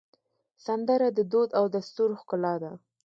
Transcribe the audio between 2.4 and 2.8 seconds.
ده